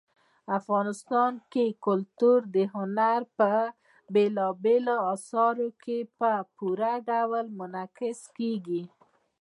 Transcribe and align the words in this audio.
افغانستان 0.59 1.31
کې 1.51 1.65
کلتور 1.85 2.39
د 2.55 2.57
هنر 2.73 3.19
په 3.37 3.51
بېلابېلو 4.13 4.95
اثارو 5.13 5.69
کې 5.83 5.97
په 6.19 6.31
پوره 6.55 6.93
ډول 7.09 7.45
منعکس 7.59 8.19
کېږي. 8.37 8.83